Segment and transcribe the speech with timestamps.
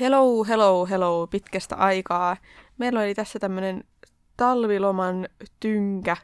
[0.00, 2.36] Hello, hello, hello, pitkästä aikaa.
[2.78, 3.84] Meillä oli tässä tämmönen
[4.36, 5.28] talviloman
[5.60, 6.16] tynkä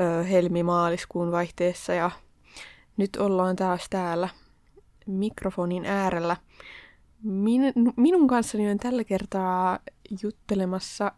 [0.00, 2.10] ö, helmi-maaliskuun vaihteessa ja
[2.96, 4.28] nyt ollaan taas täällä
[5.06, 6.36] mikrofonin äärellä.
[7.22, 7.62] Min,
[7.96, 9.78] minun kanssani on tällä kertaa
[10.22, 11.12] juttelemassa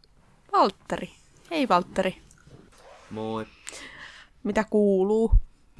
[0.52, 1.10] Valtteri.
[1.50, 2.16] Hei Valtteri,
[3.10, 3.46] Moi.
[4.42, 5.30] mitä kuuluu?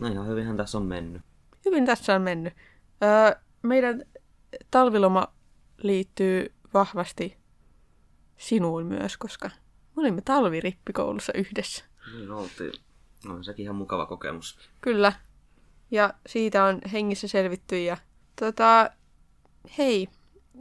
[0.01, 1.23] No ihan hyvinhän tässä on mennyt.
[1.65, 2.55] Hyvin tässä on mennyt.
[3.03, 4.03] Öö, meidän
[4.71, 5.34] talviloma
[5.85, 7.37] liittyy vahvasti
[8.37, 9.51] sinuun myös, koska
[9.97, 11.85] me olimme talvirippikoulussa yhdessä.
[12.13, 12.73] Niin oltiin.
[13.25, 14.59] No, sekin ihan mukava kokemus.
[14.81, 15.13] Kyllä.
[15.91, 17.83] Ja siitä on hengissä selvitty.
[17.83, 17.97] Ja
[18.41, 18.91] tota,
[19.79, 20.09] hei,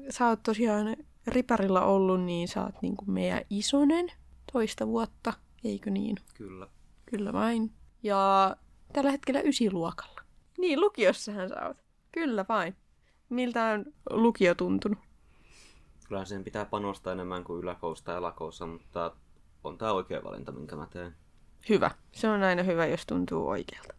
[0.09, 0.95] sä oot tosiaan
[1.27, 4.11] riparilla ollut, niin sä oot niinku meidän isonen
[4.53, 6.15] toista vuotta, eikö niin?
[6.33, 6.67] Kyllä.
[7.05, 7.71] Kyllä vain.
[8.03, 8.55] Ja
[8.93, 10.21] tällä hetkellä ysiluokalla.
[10.57, 11.77] Niin, lukiossahan sä oot.
[12.11, 12.75] Kyllä vain.
[13.29, 14.99] Miltä on lukio tuntunut?
[16.07, 19.15] Kyllä sen pitää panostaa enemmän kuin yläkoulussa ja lakoussa, mutta
[19.63, 21.15] on tämä oikea valinta, minkä mä teen.
[21.69, 21.91] Hyvä.
[22.11, 23.93] Se on aina hyvä, jos tuntuu oikealta.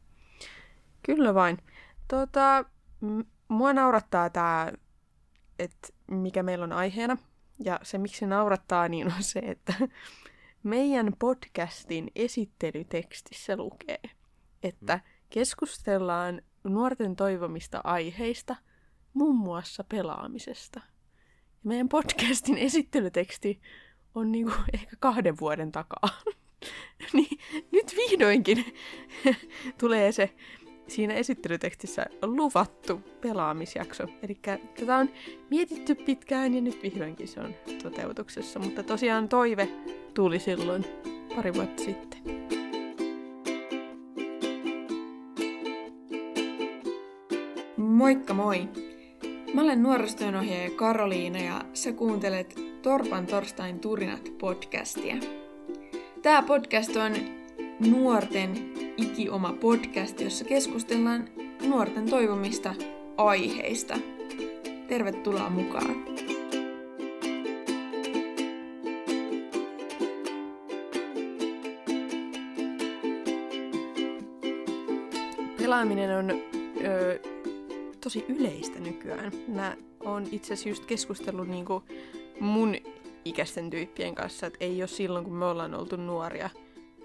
[1.02, 1.58] Kyllä vain.
[2.08, 2.64] Tota,
[3.48, 4.72] mua naurattaa tämä,
[5.58, 7.16] että mikä meillä on aiheena.
[7.64, 9.74] Ja se, miksi se naurattaa, niin on se, että
[10.62, 14.00] meidän podcastin esittelytekstissä lukee,
[14.62, 18.56] että keskustellaan nuorten toivomista aiheista,
[19.14, 20.80] muun muassa pelaamisesta.
[21.64, 23.60] Meidän podcastin esittelyteksti
[24.14, 26.08] on niinku ehkä kahden vuoden takaa.
[27.12, 27.38] niin
[27.72, 28.64] nyt vihdoinkin
[29.80, 30.34] tulee se
[30.88, 34.04] siinä esittelytekstissä luvattu pelaamisjakso.
[34.22, 34.34] Eli
[34.78, 35.10] tätä on
[35.50, 38.58] mietitty pitkään ja nyt vihdoinkin se on toteutuksessa.
[38.58, 39.68] Mutta tosiaan toive
[40.14, 40.84] tuli silloin
[41.36, 42.20] pari vuotta sitten.
[47.76, 48.83] Moikka moi!
[49.54, 55.16] Mä olen nuorisotyönohjaaja Karoliina ja sä kuuntelet Torpan torstain turinat podcastia.
[56.22, 57.12] Tää podcast on
[57.90, 58.50] nuorten
[58.96, 61.28] ikioma podcast, jossa keskustellaan
[61.66, 62.74] nuorten toivomista
[63.16, 63.98] aiheista.
[64.88, 66.04] Tervetuloa mukaan!
[75.58, 77.33] Pelaaminen on ö,
[78.04, 79.32] tosi yleistä nykyään.
[79.48, 81.82] Mä oon itse asiassa just keskustellut niinku
[82.40, 82.74] mun
[83.24, 86.50] ikäisten tyyppien kanssa, että ei ole silloin, kun me ollaan oltu nuoria,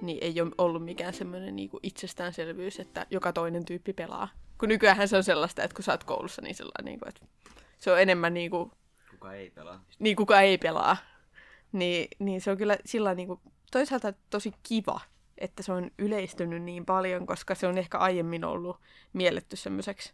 [0.01, 4.29] niin ei ole ollut mikään semmoinen niinku itsestäänselvyys, että joka toinen tyyppi pelaa.
[4.57, 7.25] Kun nykyään se on sellaista, että kun sä oot koulussa, niin, sellainen, niinku, että
[7.77, 8.71] se on enemmän niinku,
[9.11, 9.83] Kuka ei pelaa?
[9.99, 10.97] niin kuka ei pelaa.
[11.71, 14.99] Niin, niin se on kyllä sillä niinku, toisaalta tosi kiva,
[15.37, 18.77] että se on yleistynyt niin paljon, koska se on ehkä aiemmin ollut
[19.13, 20.13] mielletty semmoiseksi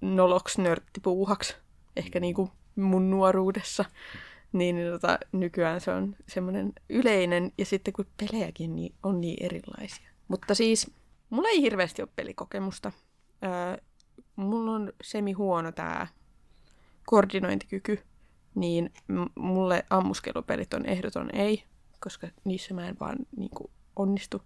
[0.00, 1.56] noloks nörttipuuhaksi,
[1.96, 3.84] ehkä niinku mun nuoruudessa.
[4.52, 9.44] Niin, niin tota, nykyään se on semmoinen yleinen, ja sitten kun pelejäkin niin on niin
[9.44, 10.08] erilaisia.
[10.28, 10.90] Mutta siis,
[11.30, 12.92] mulla ei hirveästi ole pelikokemusta.
[13.44, 13.76] Öö,
[14.36, 16.06] mulla on semi huono tää
[17.06, 17.98] koordinointikyky,
[18.54, 18.92] niin
[19.34, 21.64] mulle ammuskelupelit on ehdoton ei,
[22.00, 24.42] koska niissä mä en vaan niinku onnistu.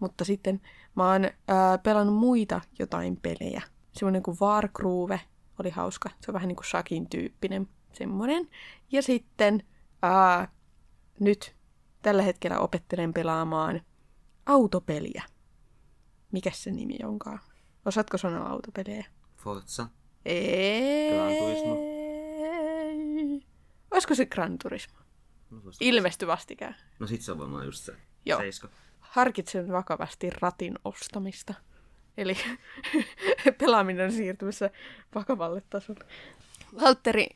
[0.00, 0.60] Mutta sitten
[0.96, 3.62] mä oon ää, pelannut muita jotain pelejä.
[3.92, 5.20] Semmoinen kuin Wargroove
[5.58, 6.10] oli hauska.
[6.20, 8.48] Se on vähän niin kuin Shakin tyyppinen semmoinen.
[8.92, 9.62] Ja sitten
[10.02, 10.48] ää,
[11.20, 11.56] nyt
[12.02, 13.80] tällä hetkellä opettelen pelaamaan
[14.46, 15.22] autopeliä.
[16.32, 17.38] Mikäs se nimi onkaan?
[17.84, 19.04] Osaatko sanoa autopelejä?
[19.36, 19.86] Forza.
[20.24, 21.10] Ei.
[21.12, 21.76] Gran Turismo.
[23.90, 24.98] Olisiko se Gran Turismo?
[25.50, 26.76] No, Ilmesty vastikään.
[26.98, 27.96] no sit se on varmaan just se.
[28.26, 28.40] Joo.
[28.40, 28.68] Seiska.
[29.00, 31.54] Harkitsen vakavasti ratin ostamista.
[32.16, 32.36] Eli
[33.58, 34.70] pelaaminen on siirtymässä
[35.14, 36.04] vakavalle tasolle.
[36.80, 37.26] Valtteri,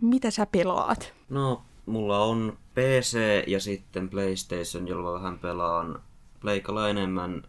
[0.00, 1.12] mitä sä pelaat?
[1.28, 6.02] No, mulla on PC ja sitten PlayStation, jolla vähän pelaan
[6.40, 7.42] Pleikalla enemmän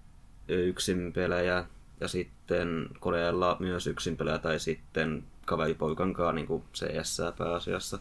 [0.47, 1.65] yksin pelejä
[1.99, 7.99] ja sitten koneella myös yksin pelejä tai sitten kaveripoikan kanssa niin kuin CS pääasiassa.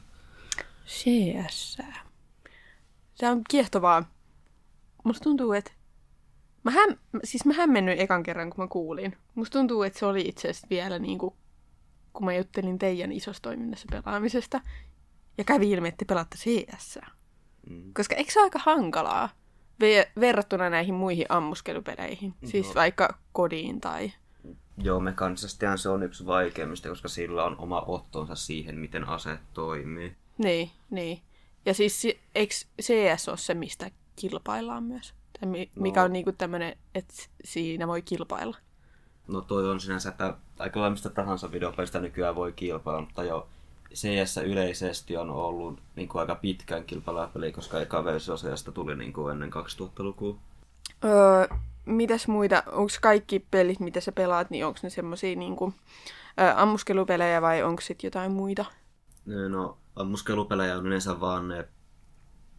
[0.86, 1.78] CS.
[3.14, 4.04] Se on kiehtovaa.
[5.04, 5.77] Musta tuntuu, että...
[6.64, 6.96] Mä, häm...
[7.24, 9.16] siis mä hämmennyin ekan kerran, kun mä kuulin.
[9.34, 11.34] Musta tuntuu, että se oli itse asiassa vielä niin kuin,
[12.12, 14.60] kun mä juttelin teidän isossa toiminnassa pelaamisesta.
[15.38, 16.98] Ja kävi ilmi, että te pelaatte CS.
[17.70, 17.92] Mm.
[17.94, 19.28] Koska eikö se ole aika hankalaa
[19.84, 22.34] ve- verrattuna näihin muihin ammuskelupeleihin?
[22.44, 22.74] Siis Joo.
[22.74, 24.12] vaikka kodiin tai...
[24.82, 30.16] Joo, mekanisestihan se on yksi vaikeimmista, koska sillä on oma ottonsa siihen, miten ase toimii.
[30.38, 31.22] Niin, niin.
[31.66, 35.14] Ja siis si- eikö CS ole se, mistä kilpaillaan myös?
[35.40, 36.04] Tai mi- mikä No.
[36.04, 37.14] on niinku tämmönen, että
[37.44, 38.56] siinä voi kilpailla.
[39.28, 43.46] No toi on sinänsä, että aika lailla mistä tahansa videopelistä nykyään voi kilpailla, mutta joo,
[43.94, 48.96] CS yleisesti on ollut niin kuin aika pitkään kilpaileva peli, koska eka versio CSstä tuli
[48.96, 50.36] niin kuin ennen 2000-lukua.
[51.04, 51.46] Öö,
[51.84, 55.74] mitäs muita, onko kaikki pelit, mitä sä pelaat, niin onko ne semmosia niinku,
[56.40, 58.64] ö, ammuskelupelejä vai onko sit jotain muita?
[59.48, 61.68] No, ammuskelupelejä on yleensä vaan ne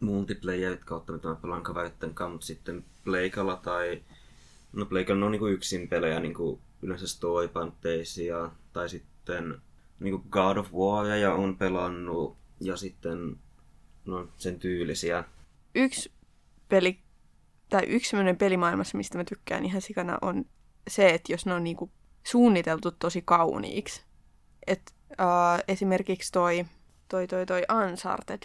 [0.00, 4.02] multiplayerit kautta, mitä mä pelaan kaveritten kanssa, mutta sitten Pleikalla tai...
[4.72, 9.60] No Pleikalla on niinku yksin pelejä, niinku yleensä storypanteisia, tai sitten
[10.00, 13.36] niinku God of Waria on pelannut, ja sitten
[14.04, 15.24] no, sen tyylisiä.
[15.74, 16.12] Yksi
[16.68, 16.98] peli,
[17.68, 20.44] tai yksi semmoinen pelimaailmassa, mistä mä tykkään ihan sikana, on
[20.88, 21.90] se, että jos ne on niinku
[22.24, 24.02] suunniteltu tosi kauniiksi.
[24.66, 26.64] Et, uh, esimerkiksi toi,
[27.08, 28.42] toi, toi, toi Uncharted,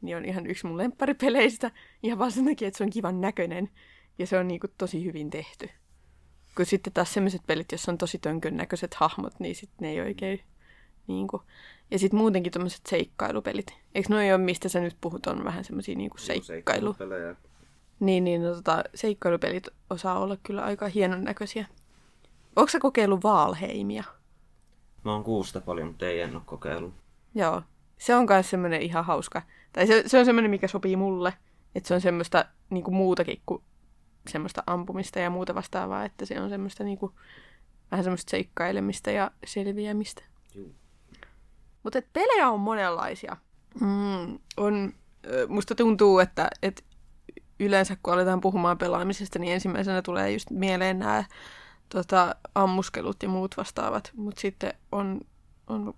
[0.00, 1.70] niin on ihan yksi mun lempparipeleistä.
[2.02, 3.70] Ihan vaan sen takia, että se on kivan näköinen
[4.18, 5.70] ja se on niinku tosi hyvin tehty.
[6.56, 10.00] Kun sitten taas sellaiset pelit, joissa on tosi tönkön näköiset hahmot, niin sitten ne ei
[10.00, 10.40] oikein
[11.06, 11.42] niinku.
[11.90, 13.74] Ja sitten muutenkin tämmöiset seikkailupelit.
[13.94, 16.96] Eikö noi ole, mistä sä nyt puhut, on vähän semmoisia niinku seikkailu.
[18.00, 21.66] Niin, niin no, tota, seikkailupelit osaa olla kyllä aika hienon näköisiä.
[22.56, 24.04] Onko sä kokeillut Valheimia?
[25.04, 26.94] Mä oon kuusta paljon, mutta ei en ole kokeillut.
[27.34, 27.62] Joo.
[27.98, 29.42] Se on myös semmoinen ihan hauska.
[29.72, 31.32] Tai se, se on semmoinen, mikä sopii mulle.
[31.74, 33.62] Että se on semmoista niin kuin muutakin kuin
[34.28, 36.04] semmoista ampumista ja muuta vastaavaa.
[36.04, 37.12] Että se on semmoista niin kuin,
[37.90, 40.22] vähän semmoista seikkailemista ja selviämistä.
[41.82, 43.36] Mutta pelejä on monenlaisia.
[43.80, 44.92] Mm, on,
[45.48, 46.82] musta tuntuu, että, että
[47.60, 51.24] yleensä kun aletaan puhumaan pelaamisesta, niin ensimmäisenä tulee just mieleen nämä
[51.88, 54.12] tota, ammuskelut ja muut vastaavat.
[54.16, 55.20] Mutta sitten on,
[55.66, 55.94] on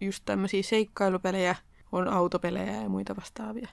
[0.00, 1.56] just tämmöisiä seikkailupelejä,
[1.92, 3.68] on autopelejä ja muita vastaavia.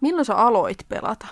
[0.00, 1.26] Milloin sä aloit pelata?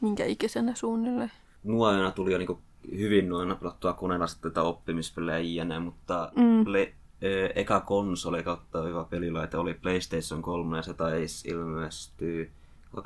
[0.00, 1.32] Minkä ikäisenä suunnilleen?
[1.64, 2.58] Nuorena tuli jo niinku
[2.90, 6.64] hyvin nuorena pelattua koneella sitten tätä oppimispelejä jne, mutta Mm.
[7.54, 12.44] Eka konsoli kautta hyvä pelilaite oli PlayStation 3 ja se taisi ilmestyä
[12.96, 13.00] 2012-2013,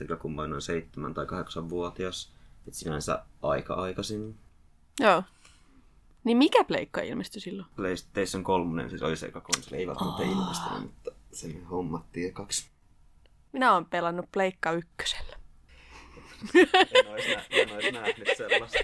[0.00, 2.32] eli kun mä olin noin 7 tai 8 vuotias.
[2.68, 4.36] Et sinänsä aika aikaisin.
[5.00, 5.22] Joo.
[6.24, 7.68] Niin mikä pleikka ilmestyi silloin?
[7.76, 12.70] PlayStation 3 siis oli se eka konsoli, ei välttämättä ilmestynyt, mutta sen hommattiin ekaksi.
[13.52, 15.36] Minä olen pelannut pleikka ykkösellä.
[16.94, 18.78] En ois, nä- en ois nähnyt sellaista.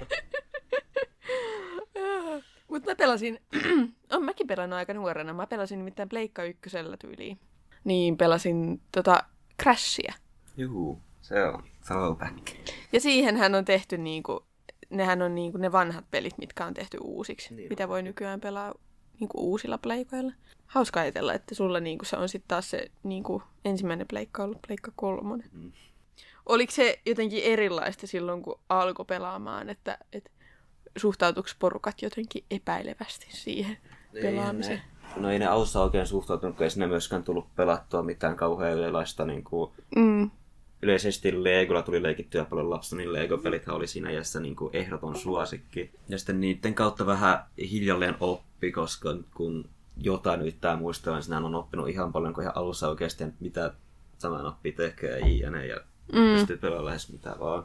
[2.73, 3.41] Mutta mä pelasin,
[4.13, 7.39] on mäkin pelannut aika nuorena, mä pelasin nimittäin Pleikka ykkösellä tyyliin.
[7.85, 9.25] Niin, pelasin tota
[9.63, 10.13] Crashia.
[10.57, 12.51] Juu, se on throwback.
[12.93, 14.47] Ja siihenhän on tehty niinku,
[14.91, 17.55] nehän on niinku ne vanhat pelit, mitkä on tehty uusiksi.
[17.55, 17.69] Niin on.
[17.69, 18.75] mitä voi nykyään pelaa
[19.21, 20.33] niinku uusilla pleikoilla.
[20.67, 24.93] Hauska ajatella, että sulla niinku se on sitten taas se niinku ensimmäinen pleikka ollut pleikka
[24.97, 25.51] kolmonen.
[25.53, 25.73] Mm.
[26.47, 30.31] Oliko se jotenkin erilaista silloin, kun alkoi pelaamaan, että, että
[30.97, 33.77] suhtautuiko porukat jotenkin epäilevästi siihen
[34.23, 34.79] pelaamiseen?
[34.79, 38.37] Ei ne, no ei ne alussa oikein suhtautunut, kun ei sinne myöskään tullut pelattua mitään
[38.37, 39.25] kauhean erilaista.
[39.25, 40.31] Niin kuin, Mm,
[40.83, 45.91] yleisesti Legolla tuli leikittyä paljon lapsena, niin Lego-pelithän oli siinä iässä niin kuin ehdoton suosikki.
[46.09, 51.55] Ja sitten niiden kautta vähän hiljalleen oppi, koska kun jotain yrittää muistella, niin sinähän on
[51.55, 53.73] oppinut ihan paljon, kun ihan alussa oikeasti mitä
[54.19, 55.67] sama nappi tekee jne.
[55.67, 55.77] Ja
[56.13, 56.35] mm.
[56.35, 57.65] pystyy pelaamaan lähes mitä vaan.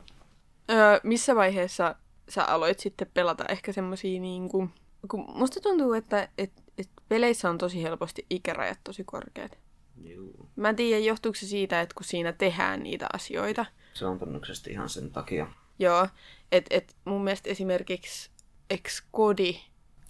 [0.70, 1.96] Öö, missä vaiheessa
[2.30, 4.70] sä aloit sitten pelata ehkä semmosia niinku...
[5.12, 9.58] Kun musta tuntuu, että et, et peleissä on tosi helposti ikärajat tosi korkeat.
[10.04, 10.50] Juu.
[10.56, 13.66] Mä en tiedä, johtuuko se siitä, että kun siinä tehdään niitä asioita.
[13.94, 15.48] Se on todennäköisesti ihan sen takia.
[15.80, 16.08] Joo,
[16.52, 18.30] että et mun mielestä esimerkiksi
[18.70, 19.60] ex Kodi,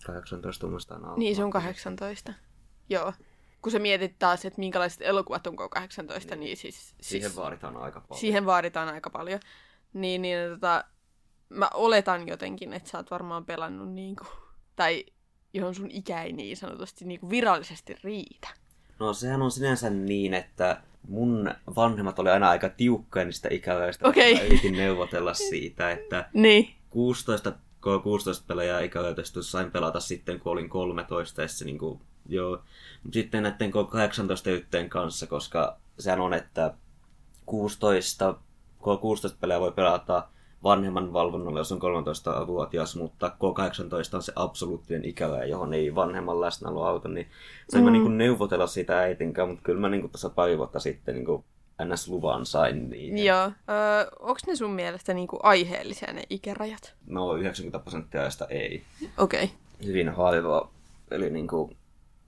[0.05, 1.17] 18 muistaan alkaa.
[1.17, 2.33] niin se on 18.
[2.89, 3.13] Joo.
[3.61, 7.77] Kun sä mietit taas, että minkälaiset elokuvat on K18, niin, niin siis, Siihen siis vaaditaan
[7.77, 8.19] aika paljon.
[8.19, 9.39] siihen vaaditaan aika paljon.
[9.93, 10.83] Niin, niin tota,
[11.49, 14.25] mä oletan jotenkin, että sä oot varmaan pelannut niinku,
[14.75, 15.05] tai
[15.53, 18.47] johon sun ikä ei niin sanotusti niinku virallisesti riitä.
[18.99, 24.07] No sehän on sinänsä niin, että mun vanhemmat oli aina aika tiukkoja niistä ikärajoista.
[24.07, 24.35] Okei.
[24.35, 26.75] Mä yritin neuvotella siitä, että Niin.
[26.89, 31.41] 16 K16 pelejä ikärajoitusta sain pelata sitten, kun olin 13.
[31.41, 32.63] Ja se niin kuin, joo.
[33.11, 36.73] Sitten näiden K18 yhteen kanssa, koska sehän on, että
[37.45, 38.35] 16,
[38.81, 40.27] K16 pelejä voi pelata
[40.63, 46.83] vanhemman valvonnalla, jos on 13-vuotias, mutta K18 on se absoluuttinen ikäraja, johon ei vanhemman läsnäolo
[46.83, 47.27] auta, niin
[47.69, 47.85] sain mm.
[47.85, 51.43] mä niin neuvotella sitä äitin kanssa, mutta kyllä mä niin tuossa pari vuotta sitten niin
[51.83, 53.25] NS-luvan sain niin.
[53.25, 53.45] Joo.
[53.45, 56.93] Öö, onko ne sun mielestä niinku aiheellisia ne ikärajat?
[57.05, 58.83] No 90 prosenttia ajasta ei.
[59.17, 59.43] Okei.
[59.43, 59.57] Okay.
[59.85, 60.69] Hyvin harva.
[61.11, 61.77] Eli niin kuin,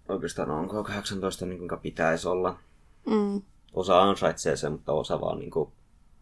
[0.10, 2.58] oikeastaan onko 18 niin kuinka pitäisi olla.
[3.06, 3.42] Mm.
[3.74, 5.70] Osa ansaitsee sen, mutta osa vaan niin kuin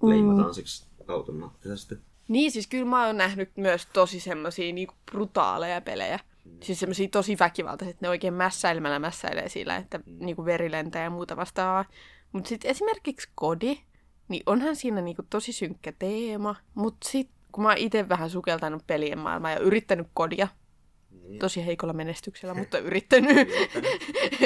[0.04, 1.96] leimataan siksi automaattisesti.
[2.28, 6.20] Niin, siis kyllä mä oon nähnyt myös tosi semmosia niinku brutaaleja pelejä.
[6.46, 6.52] Mm.
[6.64, 10.04] Siis semmosia tosi väkivaltaisia, että ne oikein mässäilemällä mässäilee sillä, että mm.
[10.20, 11.86] niinku veri lentää ja muuta vastaavaa.
[12.32, 13.78] Mutta sitten esimerkiksi Kodi,
[14.28, 16.56] niin onhan siinä niinku tosi synkkä teema.
[16.74, 20.48] Mutta sitten kun mä oon itse vähän sukeltanut pelien maailmaa ja yrittänyt Kodia,
[21.28, 21.40] Niin.
[21.40, 23.48] tosi heikolla menestyksellä, mutta yrittänyt,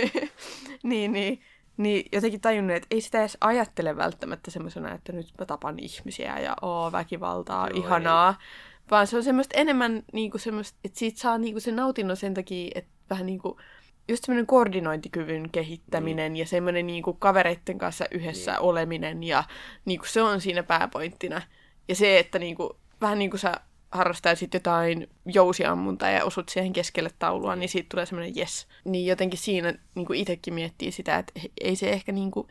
[0.83, 1.41] niin, niin,
[1.77, 6.39] niin jotenkin tajunnut, että ei sitä edes ajattele välttämättä semmoisena, että nyt mä tapan ihmisiä
[6.39, 8.37] ja oo väkivaltaa, Joo, ihanaa.
[8.91, 12.71] Vaan se on semmoista enemmän niinku semmoista, että siitä saa niinku sen nautinnon sen takia,
[12.75, 13.59] että vähän niinku
[14.07, 16.35] just semmoinen koordinointikyvyn kehittäminen mm.
[16.35, 18.61] ja semmoinen niinku kavereitten kanssa yhdessä Niin.
[18.61, 19.43] oleminen ja
[19.85, 21.41] niinku se on siinä pääpointtina.
[21.87, 23.53] Ja se, että niinku, vähän niin kuin sä
[23.91, 28.67] harrastaisit jotain jousiammuntaa ja osut siihen keskelle taulua, niin siitä tulee semmoinen yes.
[28.85, 32.47] Niin jotenkin siinä niin kuin itsekin miettii sitä, että ei se ehkä niin kuin,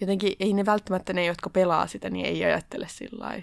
[0.00, 3.42] jotenkin, ei ne välttämättä ne, jotka pelaa sitä, niin ei ajattele sillä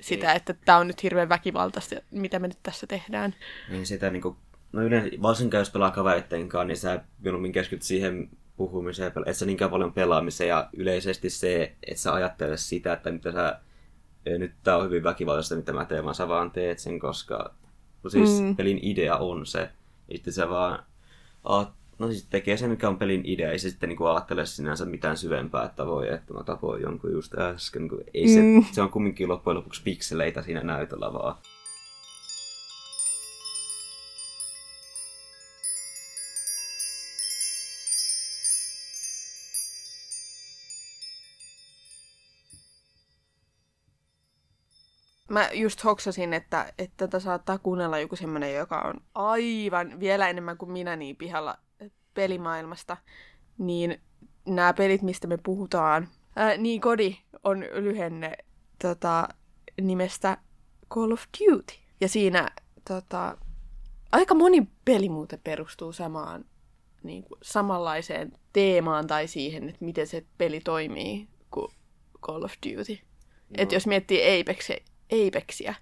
[0.00, 0.36] sitä, Ei.
[0.36, 3.34] että tämä on nyt hirveän väkivaltaista, mitä me nyt tässä tehdään.
[3.68, 4.36] Niin sitä niinku,
[4.72, 9.30] no yleensä, varsinkin jos pelaa kavereitten kanssa, niin sä mieluummin keskityt siihen puhumiseen, ja pela-
[9.30, 13.48] et sä niinkään paljon pelaamiseen ja yleisesti se, että sä ajattelet sitä, että mitä sä,
[13.48, 13.54] "Ei,
[14.24, 17.54] nyt tää on hyvin väkivaltaista, mitä mä teen, vaan sä vaan teet sen, koska
[18.02, 18.56] no siis Mm.
[18.56, 19.70] pelin idea on se.
[20.12, 20.82] Sitten sä vaan,
[21.98, 25.16] no siis tekee se, mikä on pelin idea, ei se sitten niinku ajattele sinänsä mitään
[25.16, 27.88] syvempää, että voi, että mä tapoin jonkun just äsken.
[27.88, 28.64] Kun ei se, Mm.
[28.72, 31.34] se on kumminkin loppujen lopuksi pikseleitä siinä näytöllä vaan.
[45.30, 50.58] Mä just hoksasin, että, että tätä saattaa kuunnella joku semmoinen, joka on aivan vielä enemmän
[50.58, 51.58] kuin minä niin pihalla
[52.14, 52.96] pelimaailmasta.
[53.58, 54.00] Niin
[54.46, 58.36] nämä pelit, mistä me puhutaan, ää, niin kodi on lyhenne
[58.82, 59.28] tota,
[59.80, 60.38] nimestä
[60.90, 61.74] Call of Duty.
[62.00, 62.50] Ja siinä
[62.88, 63.38] tota,
[64.12, 66.44] aika moni peli muuten perustuu samaan,
[67.02, 71.72] niin kuin, samanlaiseen teemaan tai siihen, että miten se peli toimii kuin
[72.22, 72.92] Call of Duty.
[72.92, 73.54] No.
[73.58, 74.76] Että jos miettii Apexia,
[75.12, 75.74] Apexia,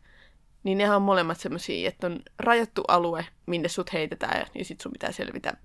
[0.63, 4.93] niin nehän on molemmat semmosia, että on rajattu alue, minne sut heitetään, ja sit sun
[4.93, 5.57] pitää selvitä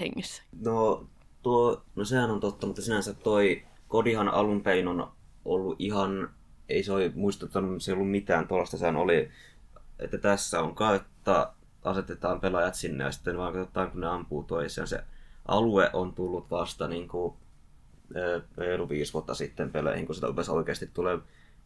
[0.00, 0.42] hengissä.
[0.64, 1.06] No,
[1.42, 5.12] tuo, no sehän on totta, mutta sinänsä toi kodihan alun perin on
[5.44, 6.30] ollut ihan,
[6.68, 9.30] ei se ole muistuttanut, se ei ollut mitään tuollaista, sehän oli,
[9.98, 11.52] että tässä on kartta,
[11.84, 14.88] asetetaan pelaajat sinne ja sitten vaan katsotaan, kun ne ampuu toisiaan.
[14.88, 15.04] Se
[15.48, 17.34] alue on tullut vasta niin kuin,
[18.56, 21.18] reilu viisi vuotta sitten peleihin, kun sitä oikeasti tulee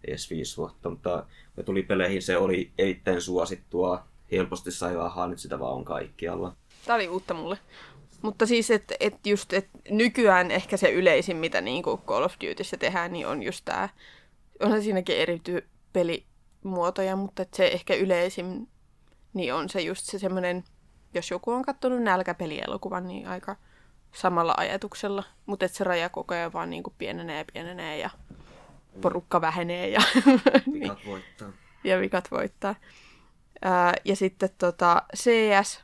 [0.04, 5.38] edes viisi vuotta, mutta kun tuli peleihin, se oli erittäin suosittua, helposti sai rahaa, nyt
[5.38, 6.56] sitä vaan on kaikkialla.
[6.86, 7.58] Tää oli uutta mulle.
[8.22, 12.34] Mutta siis, että et just, et nykyään ehkä se yleisin, mitä niin kuin Call of
[12.44, 13.88] Dutyssä tehdään, niin on just tää,
[14.60, 18.68] onhan siinäkin eri ty- pelimuotoja, mutta se ehkä yleisin,
[19.34, 20.64] niin on se just se semmoinen,
[21.14, 23.56] jos joku on katsonut nälkäpelielokuvan, niin aika
[24.12, 28.10] samalla ajatuksella, mutta että se raja koko ajan vaan niin kuin pienenee ja pienenee ja
[29.00, 30.00] porukka vähenee ja,
[30.66, 31.52] niin, Vikat voittaa.
[31.84, 32.74] ja vikat voittaa.
[33.62, 35.80] Ää, ja sitten tota, CS,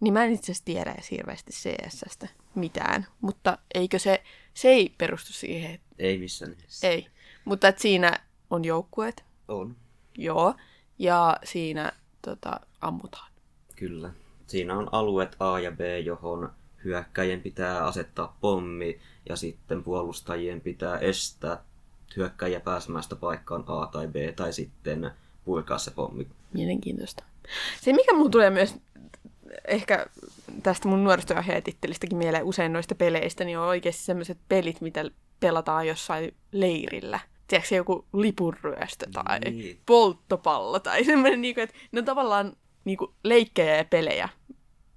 [0.00, 4.22] niin mä en itse asiassa tiedä edes hirveästi CSstä mitään, mutta eikö se,
[4.54, 6.88] se ei perustu siihen, että Ei missään nimessä.
[6.88, 7.06] ei.
[7.44, 8.18] Mutta että siinä
[8.50, 9.76] on joukkueet, On,
[10.18, 10.54] joo,
[10.98, 13.32] ja siinä tota, ammutaan.
[13.76, 14.10] kyllä.
[14.46, 16.52] Siinä on alueet A ja B, johon
[16.84, 21.64] hyökkäjien pitää asettaa pommi ja sitten puolustajien pitää estää
[22.16, 25.10] hyökkäjä pääsemästä paikkaan A tai B tai sitten
[25.44, 26.26] purkaa se pommi.
[26.52, 27.24] Mielenkiintoista.
[27.80, 28.74] Se, mikä mulla tulee myös
[29.68, 30.06] ehkä
[30.62, 35.04] tästä mun nuorisotyöohjaajatittelistäkin mieleen usein noista peleistä, niin on oikeasti sellaiset pelit, mitä
[35.40, 37.20] pelataan jossain leirillä.
[37.48, 39.80] Tiedätkö se joku lipunryöstö tai Niin.
[39.86, 42.52] polttopallo tai semmoinen, niin kuin, että ne on tavallaan
[42.84, 44.28] niin kuin, leikkejä ja pelejä,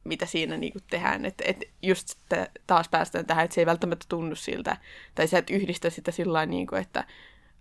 [0.08, 1.26] mitä siinä niin kuin, tehdään.
[1.26, 4.78] Että et just että taas päästään tähän, että se ei välttämättä tunnu siltä,
[5.16, 7.04] tai sä et yhdistä sitä sillä niin kuin, että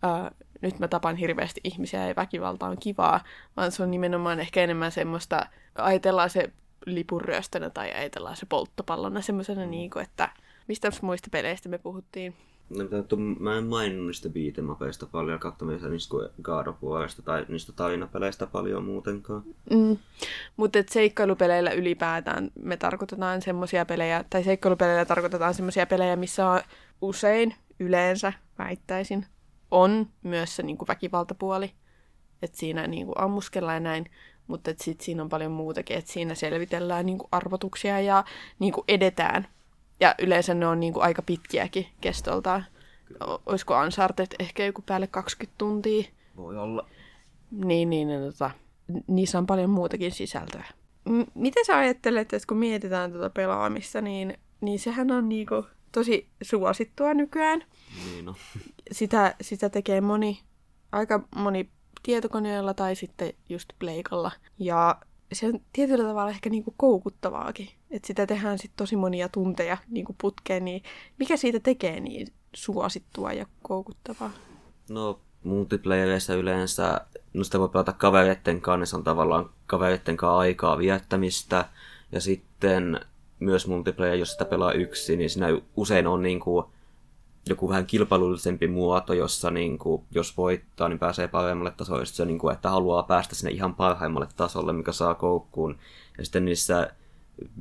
[0.02, 3.24] ää, nyt mä tapan hirveästi ihmisiä ja väkivalta on kivaa,
[3.56, 6.50] vaan se on nimenomaan ehkä enemmän semmoista, ajatellaan se
[6.86, 9.70] lipunryöstönä tai ajatellaan se polttopallona semmoisena, mm.
[9.70, 10.28] niin kuin, että
[10.68, 12.36] mistä muista peleistä me puhuttiin.
[12.70, 12.84] No,
[13.40, 18.84] mä en maininnut niistä beatemapeista paljon katsomista niistä God of Warista tai niistä tarinapeleistä paljon
[18.84, 19.42] muutenkaan.
[19.70, 19.96] Mm.
[20.56, 26.60] Mutta seikkailupeleillä ylipäätään me tarkoitetaan semmoisia pelejä, tai seikkailupeleillä tarkoitetaan semmoisia pelejä, missä on
[27.00, 29.26] usein, yleensä, väittäisin,
[29.70, 31.72] on myös se niinku väkivaltapuoli.
[32.42, 34.06] Että siinä niinku ammuskellaan ja näin.
[34.46, 38.24] mutta sitten siinä on paljon muutakin, että siinä selvitellään niin kuin arvotuksia ja
[38.58, 39.48] niin kuin edetään.
[40.00, 42.64] Ja yleensä ne on niin kuin aika pitkiäkin kestoltaan.
[43.28, 46.04] O- Olisiko Uncharted ehkä joku päälle 20 tuntia?
[46.36, 46.86] Voi olla.
[47.50, 48.50] Niin, niin, niin tota,
[49.06, 50.64] niissä on paljon muutakin sisältöä.
[51.08, 56.28] M- miten sä ajattelet, että kun mietitään tuota pelaamista, niin, niin sehän on niinku tosi
[56.42, 57.64] suosittua nykyään.
[58.04, 58.34] Niin no.
[58.92, 60.40] Sitä, sitä tekee moni,
[60.92, 61.70] aika moni
[62.02, 64.30] tietokoneella tai sitten just pleikalla.
[64.58, 65.00] Ja
[65.32, 67.68] se on tietyllä tavalla ehkä niinku koukuttavaakin.
[67.90, 70.82] Että sitä tehdään sitten tosi monia tunteja niinku putkeen, niin
[71.18, 74.30] mikä siitä tekee niin suosittua ja koukuttavaa?
[74.90, 77.00] No, multiplayereissa yleensä,
[77.34, 81.68] no sitä voi pelata kavereitten kanssa, niin se on tavallaan kavereitten kanssa aikaa viettämistä.
[82.12, 83.00] Ja sitten
[83.40, 86.66] myös multiplayer, jos sitä pelaa yksin, niin siinä usein on niin kuin
[87.48, 92.06] joku vähän kilpailullisempi muoto, jossa niin kuin, jos voittaa, niin pääsee paremmalle tasolle.
[92.06, 95.78] Se, niin kuin, että haluaa päästä sinne ihan parhaimmalle tasolle, mikä saa koukkuun.
[96.18, 96.90] Ja sitten niissä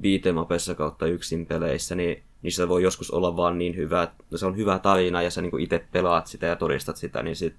[0.01, 4.57] beatemapeissa kautta yksin peleissä, niin niissä voi joskus olla vaan niin hyvä, no se on
[4.57, 7.55] hyvä tarina ja sä niin itse pelaat sitä ja todistat sitä, niin sit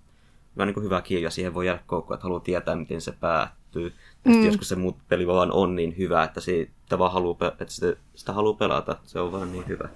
[0.56, 3.92] vähän niin kuin hyvä kirja, siihen voi jäädä koukkuun, että haluaa tietää, miten se päättyy.
[4.24, 4.44] Ja mm.
[4.46, 8.32] joskus se muut peli vaan on niin hyvä, että siitä vaan haluaa, että sitä, sitä
[8.32, 8.96] haluaa pelata.
[9.04, 9.88] Se on vaan niin hyvä.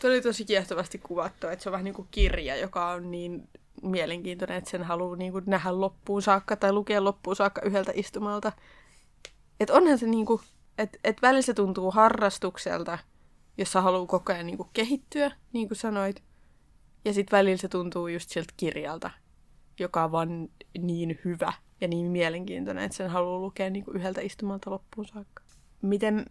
[0.00, 3.48] Tuo oli tosi kiehtovasti kuvattu, että se on vähän niin kuin kirja, joka on niin
[3.82, 8.52] mielenkiintoinen, että sen haluaa niin kuin nähdä loppuun saakka tai lukea loppuun saakka yhdeltä istumalta.
[9.60, 10.40] Että onhan se niin kuin,
[10.78, 12.98] että et välillä se tuntuu harrastukselta,
[13.58, 16.22] jossa haluaa koko ajan niin kuin kehittyä, niin kuin sanoit.
[17.04, 19.10] Ja sitten välillä se tuntuu just sieltä kirjalta,
[19.78, 20.48] joka on vaan
[20.78, 25.42] niin hyvä ja niin mielenkiintoinen, että sen haluaa lukea niin kuin yhdeltä istumalta loppuun saakka.
[25.82, 26.26] Miten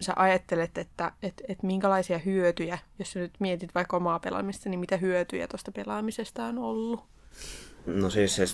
[0.00, 4.80] sä ajattelet, että et, et minkälaisia hyötyjä, jos sä nyt mietit vaikka omaa pelaamista, niin
[4.80, 7.04] mitä hyötyjä tuosta pelaamisesta on ollut?
[7.86, 8.44] No siis se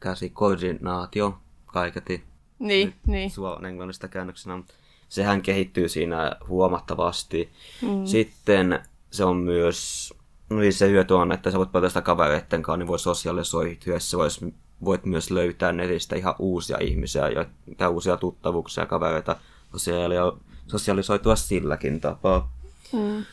[0.00, 2.24] käsikoordinaatio kaiketi.
[2.58, 3.30] Niin, niin.
[3.30, 4.62] Suon englannista käännöksenä,
[5.08, 7.50] sehän kehittyy siinä huomattavasti.
[7.82, 8.06] Mm.
[8.06, 8.80] Sitten
[9.10, 10.12] se on myös,
[10.50, 13.98] no niin se hyöty on, että sä voit pelata sitä kavereitten kanssa, niin voi sosiaalisoitua,
[13.98, 14.40] sä vois,
[14.84, 17.46] voit myös löytää netistä ihan uusia ihmisiä ja,
[17.78, 19.36] ja uusia tuttavuuksia, kavereita,
[19.72, 22.52] sosiaali- sosiaalisoitua silläkin tapaa.
[22.92, 23.24] Mm.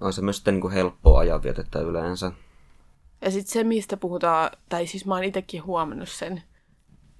[0.00, 2.32] On se myös sitten niin kuin helppoa ajanvietettä yleensä.
[3.20, 6.42] Ja sitten se, mistä puhutaan, tai siis mä oon itsekin huomannut sen,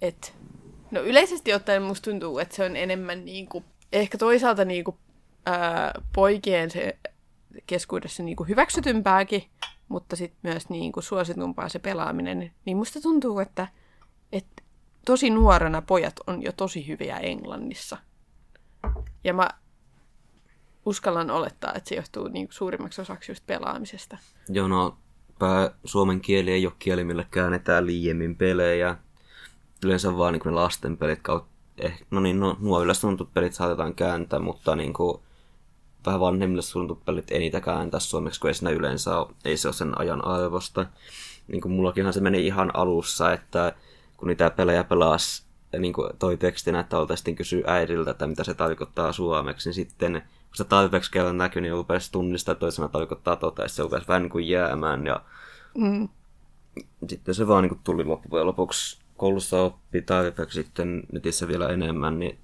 [0.02, 0.28] että
[0.90, 4.96] no yleisesti ottaen musta tuntuu, että se on enemmän niin kuin, ehkä toisaalta niin kuin,
[5.46, 6.98] ää, poikien se
[7.66, 9.44] keskuudessa niin kuin hyväksytympääkin,
[9.88, 12.52] mutta sitten myös niin kuin suositumpaa se pelaaminen.
[12.64, 13.68] Niin musta tuntuu, että,
[14.32, 14.62] että
[15.06, 17.96] tosi nuorena pojat on jo tosi hyviä Englannissa.
[19.24, 19.48] Ja mä
[20.86, 24.18] uskallan olettaa, että se johtuu niin kuin suurimmaksi osaksi just pelaamisesta.
[24.48, 24.96] Joo, no
[25.38, 28.96] pää, suomen kieli ei ole kieli, millä käännetään liiemmin pelejä.
[29.84, 33.94] Yleensä vaan niin ne lasten pelit kautta, eh, no niin, no, nuorille suunnitut pelit saatetaan
[33.94, 35.20] kääntää, mutta niin kuin,
[36.06, 39.68] vähän vanhemmille suunnitut pelit ei niitä kääntää suomeksi, kun ei siinä yleensä ole, ei se
[39.68, 40.86] ole sen ajan arvosta.
[41.48, 43.74] Niin kuin mullakinhan se meni ihan alussa, että
[44.16, 45.43] kun niitä pelejä pelasi
[45.78, 50.12] niin kuin toi tekstinä, että oltaisiin kysyä äidiltä, että mitä se tarkoittaa suomeksi, niin sitten
[50.22, 54.08] kun se tarpeeksi kerran näkyi, niin rupesi tunnistaa, että toisena tarkoittaa tota, ja se rupesi
[54.08, 55.06] vähän niin kuin jäämään.
[55.06, 55.20] Ja
[55.78, 56.08] Mm.
[57.08, 58.98] sitten se vaan niin kuin tuli loppujen lopuksi.
[59.16, 62.38] Koulussa oppi tarpeeksi sitten netissä vielä enemmän, niin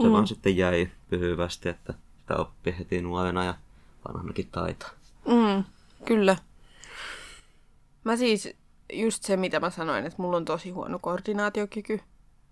[0.00, 0.12] se mm.
[0.12, 3.54] vaan sitten jäi pysyvästi, että sitä oppi heti nuorena ja
[4.08, 4.90] vanhanakin taitaa.
[5.26, 5.64] Mm,
[6.04, 6.36] kyllä.
[8.04, 8.54] Mä siis,
[8.92, 12.00] just se mitä mä sanoin, että mulla on tosi huono koordinaatiokyky.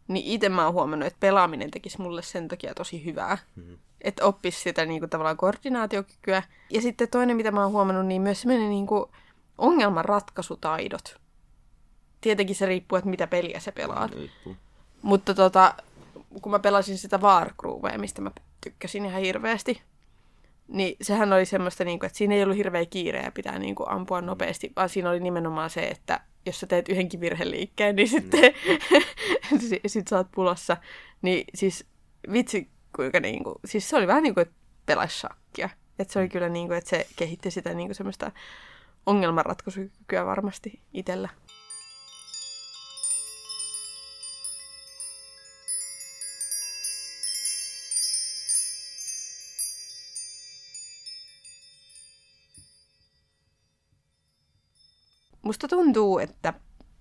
[0.09, 3.38] Niin itse mä oon huomannut, että pelaaminen tekisi mulle sen takia tosi hyvää.
[3.57, 3.79] Mm-hmm.
[4.01, 6.43] Että oppisi sitä niinku, tavallaan koordinaatiokykyä.
[6.71, 9.11] Ja sitten toinen, mitä mä oon huomannut, niin myös semmoinen niinku,
[9.59, 11.21] ongelmanratkaisutaidot.
[12.21, 14.11] Tietenkin se riippuu, että mitä peliä sä pelaat.
[14.12, 14.57] Riippuu.
[15.03, 15.75] Mutta tota,
[16.43, 19.83] kun mä pelasin sitä Wargroovea, mistä mä tykkäsin ihan hirveästi,
[20.68, 23.75] niin sehän oli semmoista, niin kuin, että siinä ei ollut hirveä kiire ja pitää niin
[23.75, 28.09] kuin, ampua nopeasti, vaan siinä oli nimenomaan se, että jos sä teet yhdenkin virheliikkeen, niin
[28.09, 28.55] sitten
[29.68, 30.77] si- sit sä oot pulossa.
[31.22, 31.87] Niin siis
[32.33, 35.68] vitsi, kuinka niin kuin, siis se oli vähän niin kuin, että shakkia.
[35.98, 38.33] Että se oli kyllä niin kuin, että se kehitti sitä niin kuin semmoista
[39.07, 41.29] ongelmanratkaisukykyä varmasti itsellä.
[55.42, 56.55] Musta tuntuu, että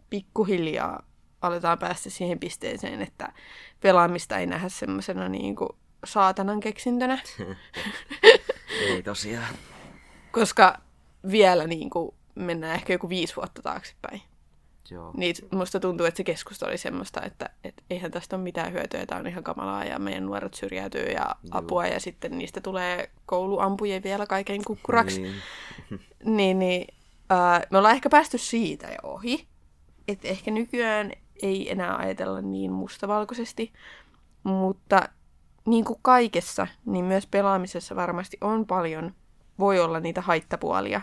[0.09, 1.03] pikkuhiljaa
[1.41, 3.33] aletaan päästä siihen pisteeseen, että
[3.79, 5.69] pelaamista ei nähdä semmoisena niin kuin
[6.05, 7.19] saatanan keksintönä.
[8.87, 9.55] Ei tosiaan.
[10.31, 10.77] Koska
[11.31, 14.21] vielä niin kuin mennään ehkä joku viisi vuotta taaksepäin.
[14.91, 15.11] Joo.
[15.17, 19.05] Niin musta tuntuu, että se keskustelu oli semmoista, että, että eihän tästä ole mitään hyötyä,
[19.05, 24.03] tämä on ihan kamalaa ja meidän nuoret syrjäytyy ja apua ja sitten niistä tulee kouluampuja
[24.03, 25.21] vielä kaiken kukkuraksi.
[25.21, 25.35] Niin.
[26.23, 26.87] Niin, niin
[27.69, 29.47] me ollaan ehkä päästy siitä jo ohi,
[30.07, 33.73] että ehkä nykyään ei enää ajatella niin mustavalkoisesti,
[34.43, 35.09] mutta
[35.65, 39.13] niin kuin kaikessa, niin myös pelaamisessa varmasti on paljon,
[39.59, 41.01] voi olla niitä haittapuolia.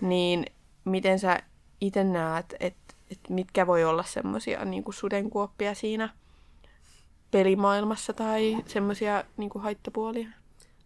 [0.00, 0.46] Niin
[0.84, 1.40] miten sä
[1.80, 6.08] itse näet, että et mitkä voi olla semmoisia niin sudenkuoppia siinä
[7.30, 10.28] pelimaailmassa tai semmoisia niin haittapuolia?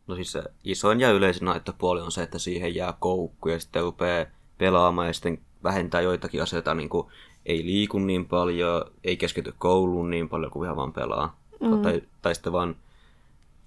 [0.06, 3.82] No siis se isoin ja yleisin haittapuoli on se, että siihen jää koukku ja sitten
[3.82, 4.26] rupeaa
[4.58, 7.08] pelaamaan ja sitten vähentää joitakin asioita, niin kuin
[7.46, 11.36] ei liiku niin paljon, ei keskity kouluun niin paljon kuin ihan vaan pelaa.
[11.60, 11.82] Mm.
[11.82, 12.76] Tai, tai sitten vaan,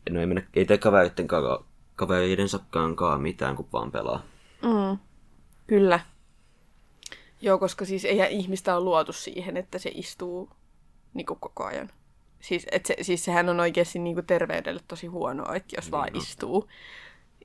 [0.09, 1.27] no ei, mennä, ei tee kavereiden
[1.95, 4.21] kaveridensakaan mitään, kuin vaan pelaa.
[4.61, 4.97] Mm.
[5.67, 5.99] Kyllä.
[7.41, 10.49] Joo, koska siis ei ihmistä ole luotu siihen, että se istuu
[11.13, 11.89] niin kuin koko ajan.
[12.39, 16.13] Siis, et se, siis sehän on oikeasti niin kuin terveydelle tosi huonoa, että jos vaan
[16.13, 16.19] no.
[16.19, 16.69] istuu.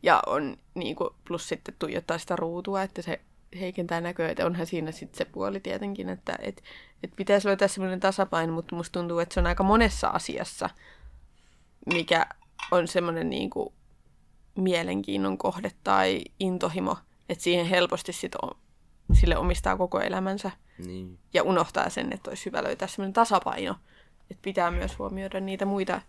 [0.02, 3.20] Ja on niin kuin, plus sitten tuijottaa sitä ruutua, että se
[3.60, 4.28] heikentää näköä.
[4.28, 6.62] Että onhan siinä sitten se puoli tietenkin, että et,
[7.02, 10.70] et pitäisi löytää semmoinen tasapaino, mutta musta tuntuu, että se on aika monessa asiassa,
[11.92, 12.26] mikä
[12.70, 13.74] on semmoinen niin kuin
[14.56, 16.96] mielenkiinnon kohde tai intohimo,
[17.28, 18.50] että siihen helposti sit on,
[19.12, 20.50] sille omistaa koko elämänsä.
[20.78, 21.18] Niin.
[21.34, 23.74] Ja unohtaa sen, että olisi hyvä löytää semmoinen tasapaino,
[24.30, 26.00] että pitää myös huomioida niitä muita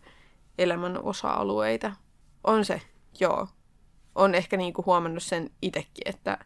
[0.57, 1.93] elämän osa-alueita.
[2.43, 2.81] On se,
[3.19, 3.47] joo.
[4.15, 6.37] On ehkä niinku huomannut sen itsekin, että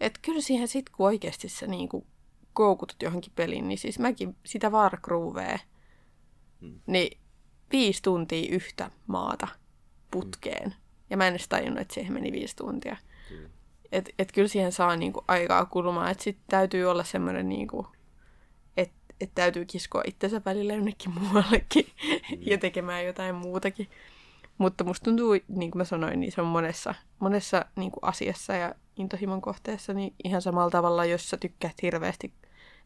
[0.00, 2.06] et kyllä siihen sit, kun oikeasti sä niinku
[2.52, 5.58] koukutut johonkin peliin, niin siis mäkin sitä Wargroovea,
[6.60, 6.80] hmm.
[6.86, 7.18] niin
[7.72, 9.48] viisi tuntia yhtä maata
[10.10, 10.70] putkeen.
[10.70, 10.80] Hmm.
[11.10, 12.96] Ja mä en edes tajunnut, että siihen meni viisi tuntia.
[13.30, 13.50] Hmm.
[13.92, 16.10] Et, et kyllä siihen saa niinku aikaa kulumaan.
[16.10, 17.86] Että sitten täytyy olla semmoinen, niinku,
[19.20, 22.38] että et täytyy kiskoa itsensä välillä jonnekin muuallekin mm.
[22.40, 23.88] ja tekemään jotain muutakin.
[24.58, 28.52] Mutta musta tuntuu, niin kuin mä sanoin, niin se on monessa, monessa niin kuin asiassa
[28.52, 32.32] ja intohimon kohteessa niin ihan samalla tavalla, jos sä tykkäät hirveästi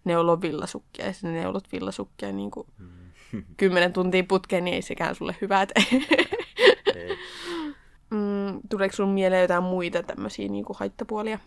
[0.04, 3.44] neulon villasukkia ja sinne neulot villasukkia niin kuin mm.
[3.56, 7.16] kymmenen tuntia putkeen, niin ei sekään sulle hyvää tee.
[8.10, 11.38] mm, tuleeko sun mieleen jotain muita tämmöisiä niin kuin haittapuolia?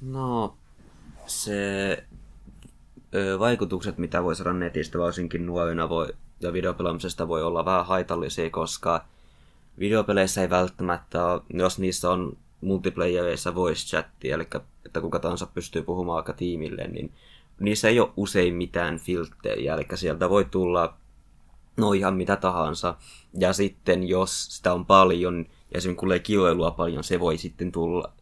[0.00, 0.56] No,
[1.26, 2.04] se
[3.38, 6.08] vaikutukset, mitä voi saada netistä, varsinkin nuorina voi,
[6.40, 9.04] ja videopelaamisesta voi olla vähän haitallisia, koska
[9.78, 14.48] videopeleissä ei välttämättä ole, jos niissä on multiplayereissa voice chatti, eli
[14.86, 17.12] että kuka tahansa pystyy puhumaan aika tiimille, niin
[17.60, 20.94] niissä ei ole usein mitään filtteriä, eli sieltä voi tulla
[21.76, 22.94] no ihan mitä tahansa.
[23.38, 28.12] Ja sitten jos sitä on paljon, ja esimerkiksi kuulee kiloilua paljon, se voi sitten tulla,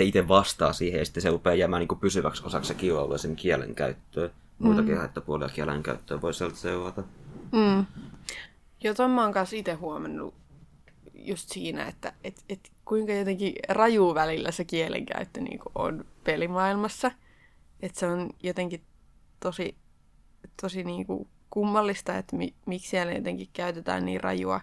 [0.00, 4.30] itse vastaa siihen, ja sitten se rupeaa jäämään niin pysyväksi osaksi kiloilua sen kielen käyttöön.
[4.58, 4.98] Muitakin mm.
[4.98, 7.02] haittapuolia kielen käyttöön voi sieltä seurata.
[7.52, 7.86] Mm.
[8.84, 10.34] Joo, ton mä oon kanssa itse huomannut
[11.14, 17.10] just siinä, että et, et kuinka jotenkin raju välillä se kielenkäyttö niin on pelimaailmassa.
[17.80, 18.82] Että se on jotenkin
[19.40, 19.76] tosi,
[20.62, 24.60] tosi niin kuin kummallista, että mi, miksi siellä jotenkin käytetään niin rajua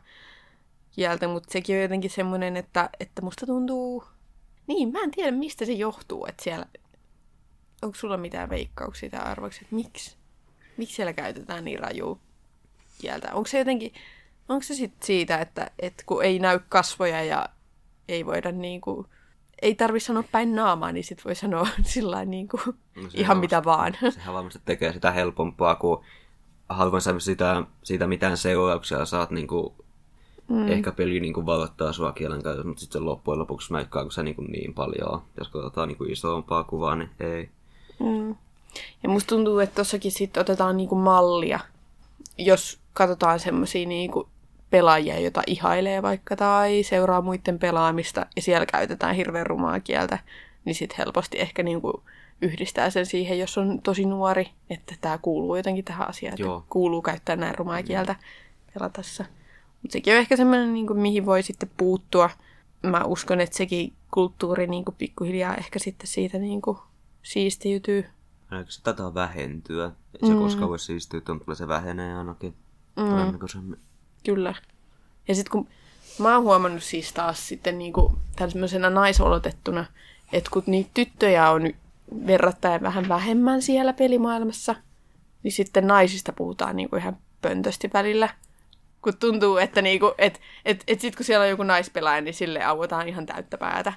[0.91, 4.03] kieltä, mutta sekin on jotenkin semmoinen, että, että musta tuntuu...
[4.67, 6.65] Niin, mä en tiedä, mistä se johtuu, että siellä...
[7.81, 10.17] Onko sulla mitään veikkauksia tai arvoksi, että miksi?
[10.77, 12.17] Miksi siellä käytetään niin rajua
[13.01, 13.33] kieltä?
[13.33, 13.93] Onko se jotenkin
[14.49, 17.49] Onko se sitten siitä, että, että kun ei näy kasvoja ja
[18.07, 19.07] ei voida niin kuin,
[19.61, 22.61] ei tarvi sanoa päin naamaa, niin sit voi sanoa sillä niin kuin,
[22.95, 23.97] no ihan mitä vaan.
[24.09, 26.03] Sehän varmasti tekee sitä helpompaa, kun
[26.99, 29.73] sä sitä, siitä mitään seurauksia saat niin kuin,
[30.47, 30.67] mm.
[30.67, 34.35] ehkä peli niin kuin valottaa sua kielen käytössä, mutta sitten loppujen lopuksi kun se niin,
[34.35, 35.21] kuin niin paljon.
[35.37, 37.49] Jos katsotaan niin kuin isompaa kuvaa, niin ei.
[37.99, 38.35] Mm.
[39.03, 41.59] Ja musta tuntuu, että tossakin sitten otetaan niin kuin mallia,
[42.37, 44.27] jos katsotaan semmoisia niin kuin
[44.69, 50.19] pelaajia, jota ihailee vaikka tai seuraa muiden pelaamista ja siellä käytetään hirveän rumaa kieltä,
[50.65, 52.03] niin sitten helposti ehkä niinku
[52.41, 56.63] yhdistää sen siihen, jos on tosi nuori, että tämä kuuluu jotenkin tähän asiaan, että Joo.
[56.69, 57.85] kuuluu käyttää näin rumaa mm.
[57.85, 58.15] kieltä
[58.73, 59.25] pelatessa.
[59.85, 62.29] Mutta sekin on ehkä semmoinen, niinku, mihin voi sitten puuttua.
[62.83, 66.79] Mä uskon, että sekin kulttuuri niinku, pikkuhiljaa ehkä sitten siitä niinku,
[67.23, 68.05] siistiytyy.
[68.51, 69.85] Eikö se taitaa vähentyä?
[70.13, 70.39] Ei se mm.
[70.39, 72.53] koskaan voi siistiytyä, mutta se vähenee ainakin.
[72.95, 73.39] Mm.
[74.25, 74.55] Kyllä.
[75.27, 75.67] Ja sitten kun
[76.19, 79.85] mä oon huomannut siis taas sitten niinku tämmöisenä naisolotettuna,
[80.33, 81.73] että kun niitä tyttöjä on
[82.27, 84.75] verrattain vähän vähemmän siellä pelimaailmassa,
[85.43, 88.29] niin sitten naisista puhutaan niinku ihan pöntösti välillä.
[89.05, 92.63] Kun tuntuu, että niinku, et, et, et sit kun siellä on joku naispelaaja, niin sille
[92.63, 93.93] auotaan ihan täyttä päätä.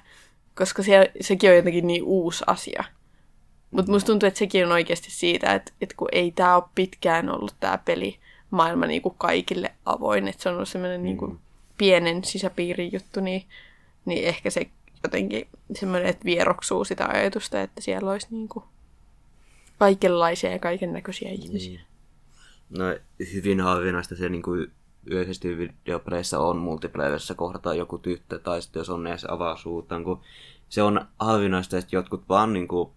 [0.55, 2.83] Koska siellä, sekin on jotenkin niin uusi asia.
[3.71, 7.29] Mutta musta tuntuu, että sekin on oikeasti siitä, että, että kun ei tämä ole pitkään
[7.29, 8.19] ollut tämä peli
[8.51, 11.05] maailma niin kuin kaikille avoin, että se on ollut semmoinen mm.
[11.05, 11.39] niin kuin
[11.77, 13.43] pienen sisäpiirin juttu, niin,
[14.05, 14.69] niin ehkä se
[15.03, 18.65] jotenkin semmoinen, että vieroksuu sitä ajatusta, että siellä olisi niin kuin
[19.77, 21.69] kaikenlaisia ja kaiken näköisiä ihmisiä.
[21.69, 21.81] Niin.
[22.69, 22.85] No
[23.33, 24.71] hyvin harvinaista se niin kuin
[25.05, 30.21] yleisesti videopeleissä on multiplayerissä kohdataan joku tyttö, tai sitten jos on edes avaa suutaan, kun
[30.69, 32.89] se on harvinaista, että jotkut vaan niin kuin,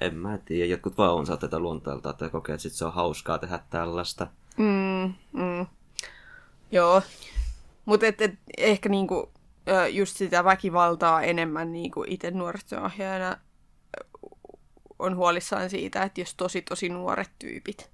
[0.00, 2.92] en mä tiedä, jotkut vaan on saa tätä luonteelta, että kokee, että sit se on
[2.92, 4.26] hauskaa tehdä tällaista.
[4.56, 5.66] Mm, mm.
[6.72, 7.02] Joo,
[7.84, 9.30] mutta et, et, ehkä niinku,
[9.90, 13.36] just sitä väkivaltaa enemmän niinku itse nuoriso-ohjaajana
[14.98, 17.90] on huolissaan siitä, että jos tosi tosi nuoret tyypit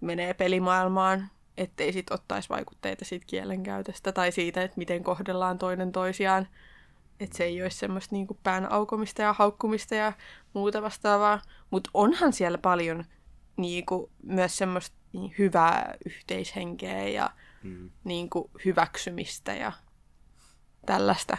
[0.00, 6.48] menee pelimaailmaan, ettei sit ottaisi vaikutteita siitä kielenkäytöstä tai siitä, että miten kohdellaan toinen toisiaan.
[7.20, 10.12] Että se ei olisi semmoista niinku pään aukomista ja haukkumista ja
[10.54, 11.40] muuta vastaavaa.
[11.70, 13.04] Mutta onhan siellä paljon
[13.56, 17.30] niinku myös semmoista niin hyvää yhteishenkeä ja
[17.62, 17.90] mm.
[18.04, 19.72] niinku hyväksymistä ja
[20.86, 21.38] tällaista.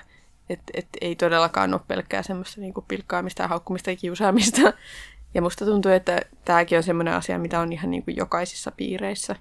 [0.50, 4.62] Että et ei todellakaan ole pelkkää semmoista niinku pilkkaamista ja haukkumista ja kiusaamista.
[5.34, 9.36] Ja musta tuntuu, että tämäkin on semmoinen asia, mitä on ihan niinku jokaisissa piireissä.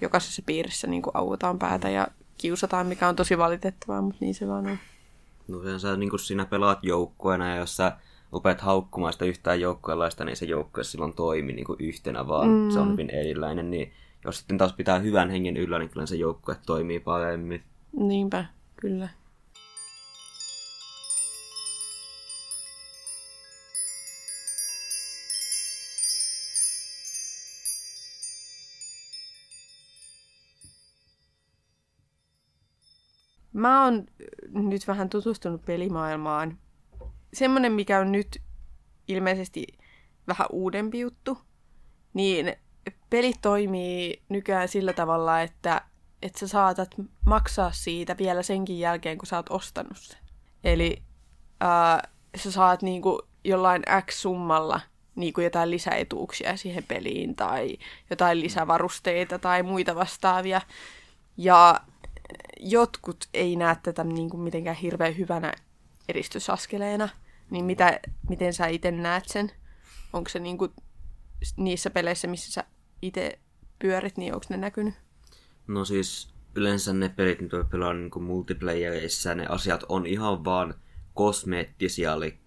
[0.00, 4.66] Jokaisessa piirissä niinku auutaan päätä ja kiusataan, mikä on tosi valitettavaa, mutta niin se vaan
[4.66, 4.78] on.
[5.48, 7.92] No sä niin sinä pelaat joukkueena ja jos sä
[8.32, 12.48] rupeat haukkumaan sitä yhtään joukkueenlaista, niin se joukkue silloin toimi niin kuin yhtenä vaan.
[12.48, 12.70] Mm.
[12.70, 13.70] Se on hyvin erilainen.
[13.70, 13.92] Niin
[14.24, 17.62] jos sitten taas pitää hyvän hengen yllä, niin kyllä se joukkue toimii paremmin.
[17.96, 18.44] Niinpä,
[18.76, 19.08] kyllä.
[33.54, 34.06] Mä oon
[34.52, 36.58] nyt vähän tutustunut pelimaailmaan.
[37.32, 38.42] Semmonen, mikä on nyt
[39.08, 39.66] ilmeisesti
[40.26, 41.38] vähän uudempi juttu,
[42.14, 42.56] niin
[43.10, 45.80] peli toimii nykyään sillä tavalla, että,
[46.22, 46.94] että sä saatat
[47.26, 50.18] maksaa siitä vielä senkin jälkeen, kun sä oot ostanut sen.
[50.64, 51.02] Eli
[51.60, 54.80] ää, sä saat niinku jollain X-summalla
[55.14, 57.78] niinku jotain lisäetuuksia siihen peliin tai
[58.10, 60.60] jotain lisävarusteita tai muita vastaavia.
[61.36, 61.80] Ja
[62.60, 65.52] jotkut ei näe tätä niin kuin mitenkään hirveän hyvänä
[66.08, 67.08] edistysaskeleena,
[67.50, 69.52] niin mitä, miten sä itse näet sen?
[70.12, 70.72] Onko se niin kuin
[71.56, 72.64] niissä peleissä, missä sä
[73.02, 73.38] itse
[73.78, 74.94] pyörit, niin onko ne näkynyt?
[75.66, 80.74] No siis yleensä ne pelit, mitä pelaa niin multiplayereissa, ne asiat on ihan vaan
[81.14, 82.38] kosmeettisia, eli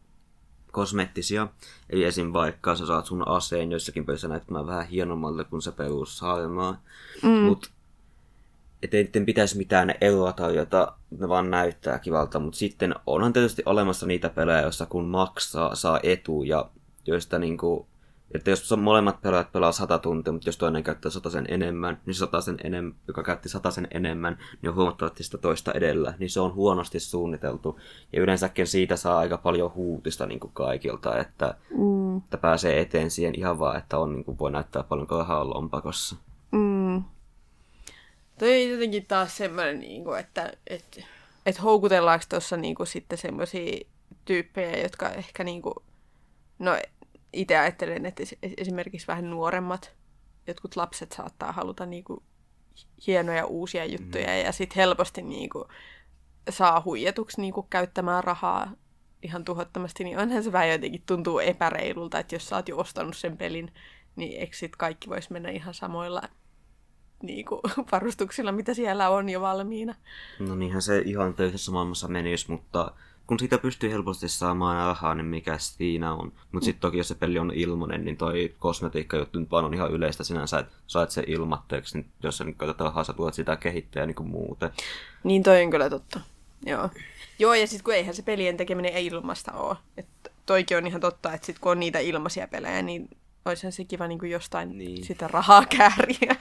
[0.72, 1.48] kosmeettisia.
[1.90, 2.34] Eli esim.
[2.34, 6.82] vaikka sä saat sun aseen joissakin pelissä näyttämään vähän hienommalle kuin se perusharmaa.
[7.24, 7.30] Mm.
[7.30, 7.70] Mutta
[8.84, 14.06] että ei pitäisi mitään eroa jota ne vaan näyttää kivalta, mutta sitten onhan tietysti olemassa
[14.06, 16.70] niitä pelejä, joissa kun maksaa, saa etuja,
[17.06, 17.88] joista niinku,
[18.32, 22.58] että jos molemmat pelaajat pelaa sata tuntia, mutta jos toinen käyttää sen enemmän, niin sen
[22.64, 27.00] enemmän, joka käytti sen enemmän, niin on huomattavasti sitä toista edellä, niin se on huonosti
[27.00, 27.80] suunniteltu.
[28.14, 32.18] Ja yleensäkin siitä saa aika paljon huutista niin kuin kaikilta, että, mm.
[32.18, 36.16] että pääsee eteen siihen ihan vaan, että on, niin kuin voi näyttää paljon rahaa lompakossa.
[38.38, 38.40] Mm.
[38.40, 41.02] Toi ei jotenkin taas semmoinen, niin kuin, että, että,
[41.46, 43.86] että houkutellaanko tuossa niin kuin, sitten semmoisia
[44.26, 45.76] tyyppejä, jotka ehkä niin kuin,
[46.60, 46.78] no
[47.34, 48.24] itse ajattelen, että
[48.58, 49.92] esimerkiksi vähän nuoremmat
[50.48, 52.24] jotkut lapset saattaa haluta niin kuin,
[53.08, 54.46] hienoja uusia juttuja mm.
[54.46, 55.66] ja sitten helposti niin kuin,
[56.50, 58.72] saa huijatuksi niin kuin, käyttämään rahaa
[59.24, 63.18] ihan tuhottomasti, niin onhan se vähän jotenkin tuntuu epäreilulta, että jos sä oot jo ostanut
[63.18, 63.74] sen pelin,
[64.16, 66.22] niin eikö sit kaikki voisi mennä ihan samoilla
[67.22, 69.96] niin kuin, varustuksilla, mitä siellä on jo valmiina.
[70.40, 72.92] No niinhän se ihan toisessa maailmassa menisi, mutta
[73.28, 76.32] kun siitä pystyy helposti saamaan rahaa, niin mikä siinä on.
[76.52, 79.74] Mutta sitten toki jos se peli on ilmanen, niin toi kosmetiikka juttu nyt vaan on
[79.74, 83.34] ihan yleistä sinänsä, että saat se ilmatteeksi, niin jos sä nyt käytät rahaa, sä tuot
[83.34, 84.70] sitä kehittää niin kuin muuten.
[85.24, 86.20] Niin toi on kyllä totta.
[86.66, 86.90] Joo.
[87.40, 89.78] Joo, ja sitten kun eihän se pelien tekeminen ei ilmasta ole.
[89.98, 93.10] Että toikin on ihan totta, että sitten kun on niitä ilmaisia pelejä, niin
[93.50, 95.06] olisihan se kiva niin kuin jostain niin.
[95.06, 96.36] sitä rahaa kääriä.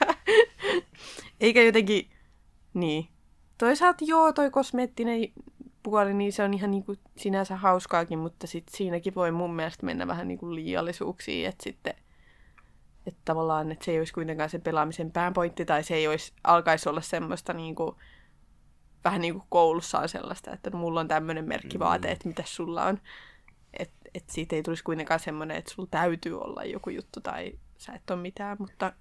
[1.39, 2.09] Eikä jotenkin,
[2.73, 3.07] niin.
[3.57, 5.19] Toisaalta joo, toi kosmeettinen
[5.83, 9.85] puoli, niin se on ihan niin kuin sinänsä hauskaakin, mutta sit siinäkin voi mun mielestä
[9.85, 11.93] mennä vähän niin kuin liiallisuuksiin, että sitten
[13.07, 16.89] että tavallaan, että se ei olisi kuitenkaan sen pelaamisen pääpointti, tai se ei olisi, alkaisi
[16.89, 17.95] olla semmoista niin kuin,
[19.03, 22.13] vähän niin kuin koulussa on sellaista, että mulla on tämmöinen merkkivaate, mm.
[22.13, 22.99] että mitä sulla on.
[23.79, 27.93] Että et siitä ei tulisi kuitenkaan semmoinen, että sulla täytyy olla joku juttu tai sä
[27.93, 28.93] et ole mitään, mutta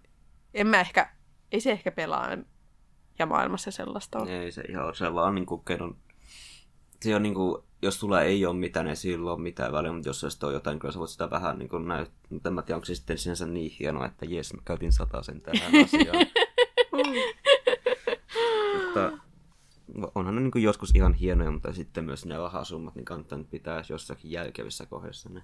[0.55, 1.11] en mä ehkä
[1.53, 2.29] ei se ehkä pelaa
[3.19, 4.43] ja maailmassa sellaista ole.
[4.43, 5.97] Ei se ihan se vaan niin kuin keinon
[7.03, 10.21] se on niinku, jos sulla ei ole mitään, niin silloin ole mitään väliä, mutta jos
[10.21, 12.19] se on jotain, kyllä sä voit sitä vähän niin näyttää.
[12.31, 15.41] Mutta en mä tiedä, onko se sitten sinänsä niin hienoa, että jes, mä käytin sen
[15.41, 16.27] tähän asiaan.
[18.85, 19.26] mutta
[20.15, 24.31] onhan ne niin joskus ihan hienoja, mutta sitten myös ne rahasummat, niin kannattaa pitää jossakin
[24.31, 25.43] järkevissä kohdissa ne.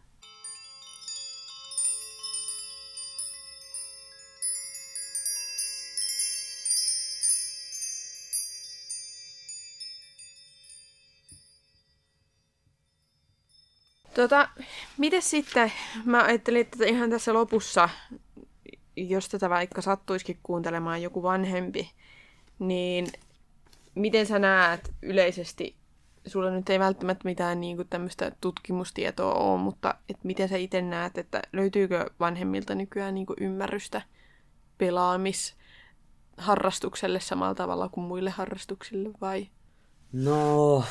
[14.14, 14.48] Tota,
[14.98, 15.72] miten sitten,
[16.04, 17.88] mä ajattelin, että ihan tässä lopussa,
[18.96, 21.90] jos tätä vaikka sattuisikin kuuntelemaan joku vanhempi,
[22.58, 23.06] niin
[23.94, 25.76] miten sä näet yleisesti,
[26.26, 30.82] sulla nyt ei välttämättä mitään niin kuin tämmöistä tutkimustietoa ole, mutta et miten sä itse
[30.82, 34.02] näet, että löytyykö vanhemmilta nykyään niin kuin ymmärrystä
[34.78, 39.48] pelaamisharrastukselle samalla tavalla kuin muille harrastuksille vai?
[40.12, 40.84] No,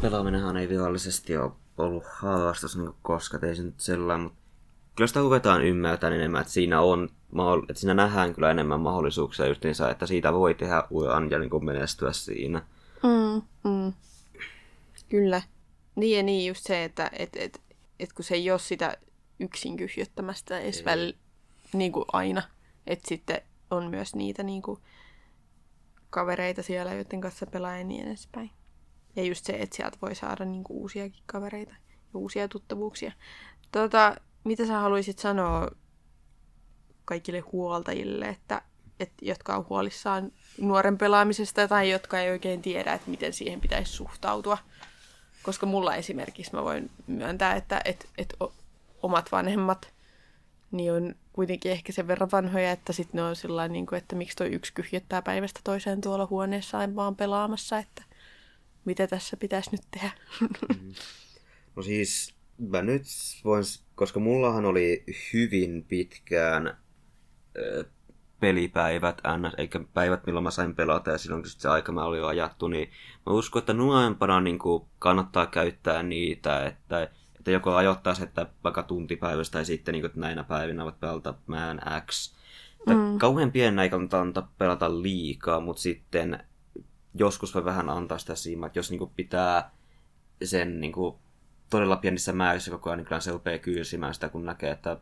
[0.00, 4.38] pelaaminenhan ei virallisesti ole ollut haastas niin koska ei se nyt sellainen, mutta
[4.96, 7.08] kyllä sitä ruvetaan ymmärtämään enemmän, että siinä on,
[7.68, 11.64] että siinä nähdään kyllä enemmän mahdollisuuksia justiinsa, että siitä voi tehdä uran ja niin kuin
[11.64, 12.62] menestyä siinä.
[13.02, 13.92] Mm, mm.
[15.08, 15.42] Kyllä.
[15.94, 17.60] Niin ja niin just se, että et, et,
[18.00, 18.96] et kun se ei ole sitä
[19.40, 21.12] yksin kyhjöttämästä edes väl,
[21.72, 22.42] niin kuin aina,
[22.86, 24.80] että sitten on myös niitä niin kuin,
[26.10, 28.50] kavereita siellä, joiden kanssa pelaa ja niin edespäin.
[29.16, 33.12] Ja just se, että sieltä voi saada niinku uusiakin kavereita ja uusia tuttavuuksia.
[33.72, 35.70] Tota, mitä sä haluaisit sanoa
[37.08, 38.62] kaikille huoltajille, että,
[39.00, 43.92] että, jotka on huolissaan nuoren pelaamisesta tai jotka ei oikein tiedä, että miten siihen pitäisi
[43.92, 44.58] suhtautua?
[45.42, 48.36] Koska mulla esimerkiksi mä voin myöntää, että, että, että
[49.02, 49.92] omat vanhemmat
[50.70, 54.16] niin on kuitenkin ehkä sen verran vanhoja, että sitten ne on sillä niin kuin, että
[54.16, 58.02] miksi toi yksi kyhjöttää päivästä toiseen tuolla huoneessa vaan pelaamassa, että
[58.84, 60.10] mitä tässä pitäisi nyt tehdä?
[60.40, 60.92] Mm.
[61.76, 63.02] No siis mä nyt
[63.44, 66.76] voin, koska mullahan oli hyvin pitkään
[68.40, 72.18] pelipäivät, ns, eikä päivät, milloin mä sain pelata, ja silloin kun se aika mä oli
[72.18, 72.90] jo ajattu, niin
[73.26, 77.02] mä uskon, että nuorempana niin kuin kannattaa käyttää niitä, että,
[77.38, 81.00] että joko ajoittaa se, että vaikka tuntipäivästä, tai sitten niin kuin, että näinä päivinä voit
[81.00, 82.34] pelata mään X.
[82.86, 83.18] Mm.
[83.18, 86.44] Kauhean pienenä ei kannata pelata liikaa, mutta sitten
[87.14, 89.70] joskus voi vähän antaa sitä siimaa, että jos niinku pitää
[90.44, 91.18] sen niinku
[91.70, 94.96] todella pienissä määrissä koko ajan, niin kyllä se rupeaa kyysimään sitä, kun näkee, että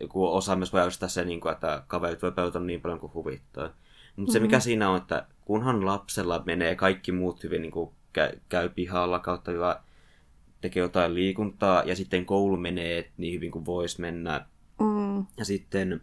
[0.00, 3.14] joku osa myös voi ajatella se, niin kuin, että kaverit voi pelata niin paljon kuin
[3.14, 3.64] huvittaa.
[3.64, 3.76] Mutta
[4.16, 4.32] mm-hmm.
[4.32, 8.68] se mikä siinä on, että kunhan lapsella menee kaikki muut hyvin, niin kuin käy, käy
[8.68, 9.80] pihalla kautta hyvä,
[10.60, 14.46] tekee jotain liikuntaa ja sitten koulu menee niin hyvin kuin voisi mennä.
[14.80, 15.26] Mm.
[15.36, 16.00] Ja sitten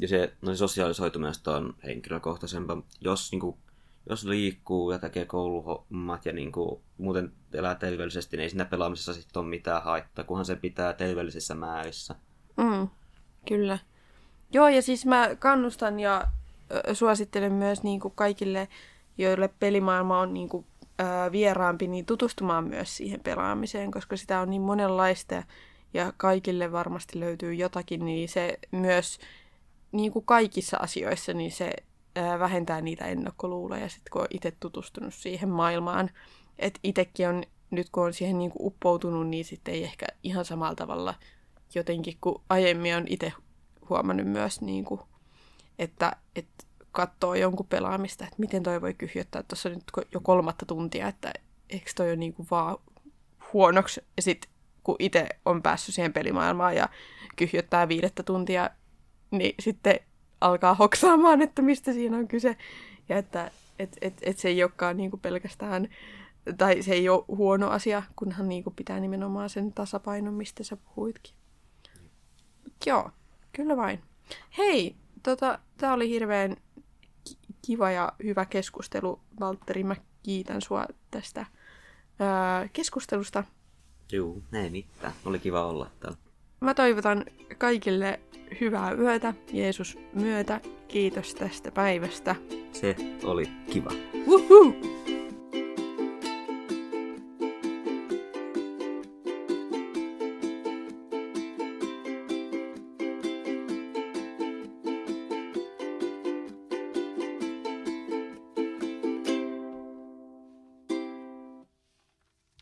[0.00, 2.82] ja se, no se sosiaalisoituminen on henkilökohtaisempaa.
[3.00, 3.56] Jos niin kuin,
[4.08, 9.12] jos liikkuu ja tekee kouluhommat ja niin kuin muuten elää terveellisesti, niin ei siinä pelaamisessa
[9.12, 12.14] sitten ole mitään haittaa, kunhan se pitää terveellisissä määrissä.
[12.56, 12.88] Mm,
[13.48, 13.78] kyllä.
[14.52, 16.24] Joo, ja siis mä kannustan ja
[16.92, 18.68] suosittelen myös niin kuin kaikille,
[19.18, 20.66] joille pelimaailma on niin kuin,
[20.98, 25.42] ää, vieraampi, niin tutustumaan myös siihen pelaamiseen, koska sitä on niin monenlaista
[25.94, 29.18] ja kaikille varmasti löytyy jotakin, niin se myös
[29.92, 31.72] niin kuin kaikissa asioissa, niin se
[32.38, 36.10] vähentää niitä ennakkoluuloja, sit kun on itse tutustunut siihen maailmaan.
[36.58, 40.74] Että itsekin on, nyt kun on siihen niinku uppoutunut, niin sitten ei ehkä ihan samalla
[40.74, 41.14] tavalla
[41.74, 43.32] jotenkin kuin aiemmin on itse
[43.90, 45.00] huomannut myös, niinku,
[45.78, 51.08] että, että katsoo jonkun pelaamista, että miten toi voi kyhjöttää tuossa nyt jo kolmatta tuntia,
[51.08, 51.32] että
[51.70, 52.76] eikö toi ole niinku vaan
[53.52, 54.00] huonoksi.
[54.16, 54.50] Ja sitten
[54.84, 56.88] kun itse on päässyt siihen pelimaailmaan ja
[57.36, 58.70] kyhjöttää viidettä tuntia,
[59.30, 60.00] niin sitten
[60.40, 62.56] alkaa hoksaamaan, että mistä siinä on kyse.
[63.08, 65.88] Ja että et, et, et se ei olekaan niinku pelkästään,
[66.58, 71.34] tai se ei ole huono asia, kunhan niinku pitää nimenomaan sen tasapainon, mistä sä puhuitkin.
[72.86, 73.10] Joo,
[73.52, 74.02] kyllä vain.
[74.58, 76.56] Hei, tota, tämä oli hirveän
[77.66, 79.84] kiva ja hyvä keskustelu, Valtteri.
[79.84, 81.46] Mä kiitän sua tästä
[82.18, 83.44] ää, keskustelusta.
[84.12, 85.12] Joo, ei mitään.
[85.24, 86.18] Oli kiva olla täällä.
[86.60, 87.24] Mä toivotan
[87.58, 88.20] kaikille
[88.60, 90.60] hyvää yötä Jeesus myötä.
[90.88, 92.36] Kiitos tästä päivästä.
[92.72, 93.90] Se oli kiva.
[94.28, 94.72] Woohoo!